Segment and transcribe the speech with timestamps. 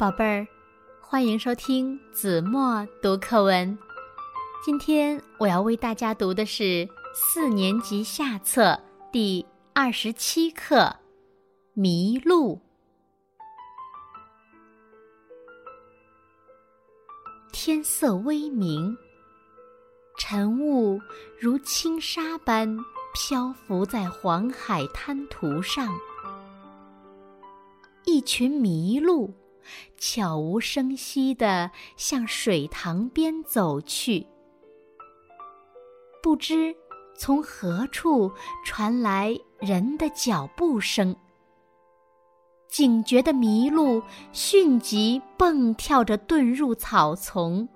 [0.00, 0.48] 宝贝儿，
[0.98, 3.78] 欢迎收听子墨读课文。
[4.64, 8.80] 今天我要为大家读的是四年级下册
[9.12, 9.44] 第
[9.74, 10.76] 二十七课
[11.74, 12.56] 《迷路》。
[17.52, 18.96] 天色微明，
[20.16, 20.98] 晨雾
[21.38, 22.74] 如轻纱般
[23.12, 25.94] 漂浮在黄海滩涂上，
[28.06, 29.30] 一群麋鹿。
[29.96, 34.26] 悄无声息地向水塘边走去，
[36.22, 36.74] 不知
[37.16, 38.32] 从何处
[38.64, 41.14] 传来人的脚步声。
[42.68, 44.02] 警觉的麋鹿
[44.32, 47.68] 迅即蹦跳着遁入草丛。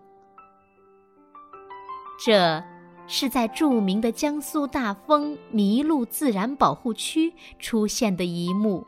[2.25, 2.63] 这
[3.09, 8.87] 是在著名的江苏大丰麋鹿自然保护区出现的一幕。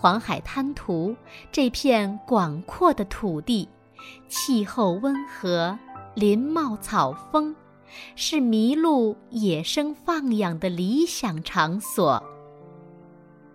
[0.00, 1.14] 黄海滩涂
[1.52, 3.68] 这片广阔的土地，
[4.28, 5.78] 气候温和，
[6.14, 7.54] 林茂草丰，
[8.16, 12.22] 是麋鹿野生放养的理想场所。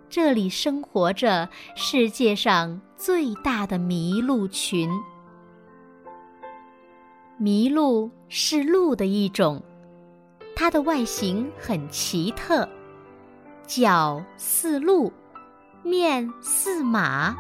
[0.08, 4.88] 这里生活着世界上最大的麋鹿群。
[7.40, 9.60] 麋鹿是鹿的一种，
[10.56, 12.70] 它的外形很奇特，
[13.66, 15.12] 角似鹿。
[15.86, 17.38] 面似马，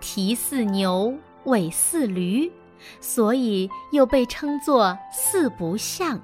[0.00, 1.12] 蹄似牛，
[1.44, 2.48] 尾似驴，
[3.00, 6.20] 所以又被称作四不像。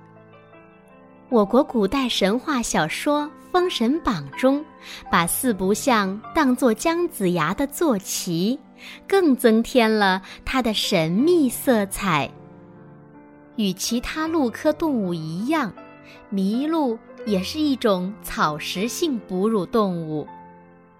[1.28, 4.64] 我国古代神话小说《封神榜》中，
[5.11, 8.56] 把四不像当作姜子牙的坐骑，
[9.09, 12.31] 更增添了它的神秘色彩。
[13.56, 15.72] 与其他鹿科动物一样，
[16.32, 20.28] 麋鹿也是一种草食性哺乳动物。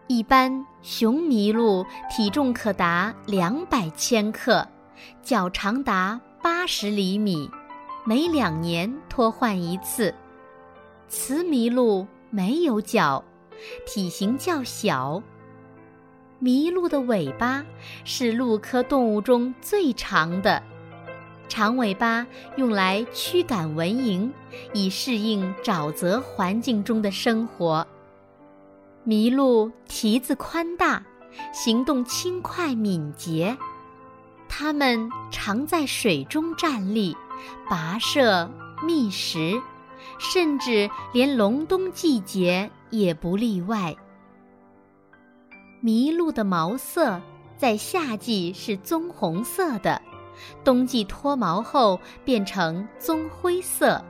[0.09, 4.65] 一般雄麋鹿体重可达两百千克，
[5.21, 7.51] 脚长达八十厘米，
[8.05, 10.15] 每两年脱换一次。
[11.09, 13.25] 雌麋鹿没有脚，
[13.85, 15.21] 体型较小。
[16.41, 17.65] 麋鹿的尾巴
[18.05, 20.63] 是鹿科动物中最长的，
[21.49, 22.25] 长尾巴
[22.55, 24.31] 用来驱赶蚊蝇，
[24.73, 27.85] 以适应沼泽环境中的生活。
[29.07, 31.01] 麋鹿蹄子宽大，
[31.53, 33.57] 行动轻快敏捷，
[34.49, 37.17] 它们常在水中站立，
[37.71, 38.51] 跋涉
[38.83, 39.63] 觅食，
[40.19, 43.95] 甚至连隆冬季节也不例外。
[45.85, 47.23] 麋鹿的毛色
[47.57, 50.03] 在夏季是棕红色的，
[50.65, 54.05] 冬季脱毛后变成棕灰色。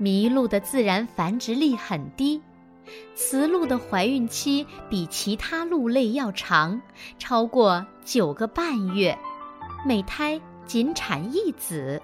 [0.00, 2.42] 麋鹿的自然繁殖力很低。
[3.14, 6.80] 雌鹿的怀孕期比其他鹿类要长，
[7.18, 9.18] 超过九个半月，
[9.86, 12.00] 每胎仅产一子。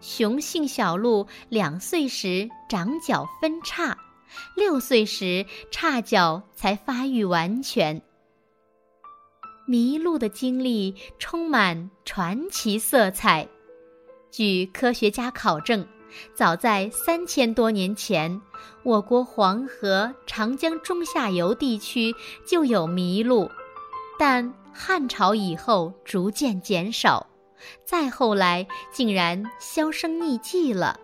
[0.00, 3.96] 雄性小鹿两岁时长角分叉，
[4.56, 8.00] 六岁时叉角才发育完全。
[9.68, 13.46] 麋鹿的经历充满传奇色彩，
[14.30, 15.86] 据科学家考证。
[16.34, 18.40] 早在三千多年前，
[18.82, 22.14] 我国黄河、长江中下游地区
[22.46, 23.50] 就有麋鹿，
[24.18, 27.26] 但汉朝以后逐渐减少，
[27.84, 30.98] 再后来竟然销声匿迹了。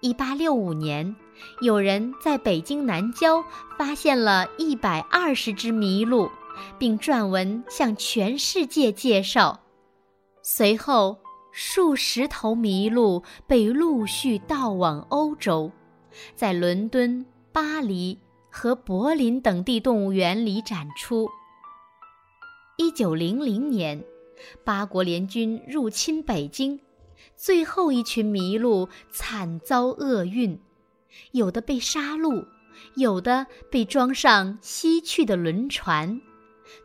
[0.00, 1.16] 一八六五年，
[1.60, 3.44] 有人在北京南郊
[3.76, 6.30] 发现了一百二十只麋鹿，
[6.78, 9.60] 并撰文向全世界介绍，
[10.42, 11.18] 随后。
[11.50, 15.72] 数十头麋鹿被陆续盗往欧洲，
[16.34, 18.18] 在伦敦、巴黎
[18.50, 21.28] 和柏林等地动物园里展出。
[22.76, 24.04] 一九零零年，
[24.64, 26.78] 八国联军入侵北京，
[27.36, 30.60] 最后一群麋鹿惨遭厄运，
[31.32, 32.46] 有的被杀戮，
[32.94, 36.20] 有的被装上西去的轮船，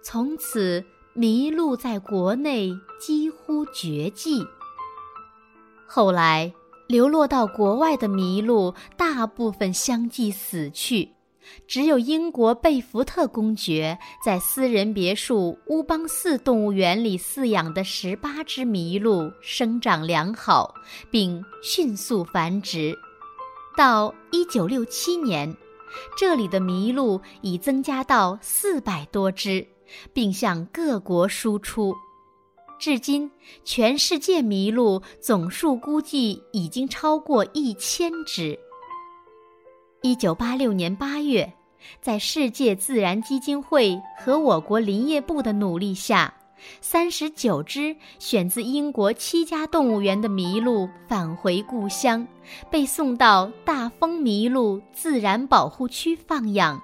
[0.02, 0.84] 从此
[1.16, 4.44] 麋鹿在国内几乎绝迹。
[5.86, 6.52] 后来，
[6.88, 11.10] 流落到国外的麋鹿大部分相继死去，
[11.68, 20.74] 只有英国贝福特公爵在私人别墅乌邦寺动物园里饲养的十八只麋鹿生长良好，
[21.12, 22.98] 并迅速繁殖。
[23.78, 25.56] 到一九六七年，
[26.18, 29.68] 这里的麋鹿已增加到四百多只，
[30.14, 31.94] 并向各国输出。
[32.80, 33.32] 至今，
[33.64, 38.60] 全世界麋鹿总数估计已经超过一千只。
[40.02, 41.54] 一九八六年八月，
[42.02, 46.34] 在世界自然基金会和我国林业部的努力下，
[46.82, 52.28] 三十九只选自英国七家动物园的麋鹿返回故乡，
[52.70, 56.82] 被送到大丰麋鹿自然保护区放养。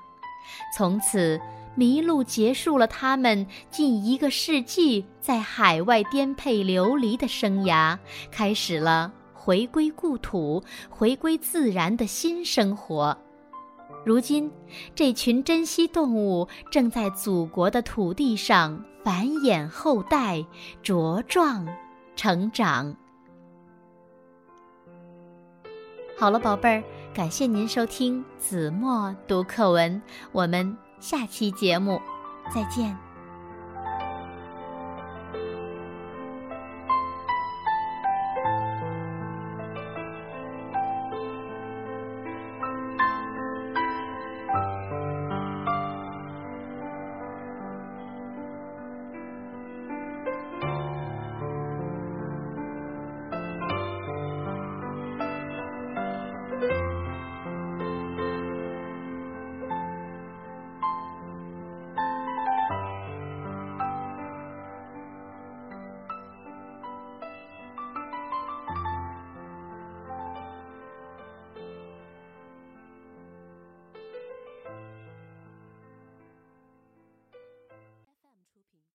[0.78, 1.40] 从此，
[1.80, 7.98] 麋鹿结束了他们近一个世纪在海外颠沛流离的生涯，
[8.30, 13.18] 开始了回归故土、回归自然的新生活。
[14.06, 14.52] 如今，
[14.94, 20.46] 这群珍稀动物正在祖国的土地上繁衍后代、
[20.84, 21.66] 茁壮
[22.14, 22.94] 成长。
[26.18, 26.84] 好了，宝贝儿，
[27.14, 30.02] 感谢您收听子墨读课文，
[30.34, 32.02] 我们下期节目
[32.54, 33.09] 再见。